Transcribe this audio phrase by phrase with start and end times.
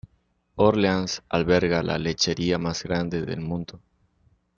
[0.55, 3.79] Orleans albergaba la lechería más grande del mundo.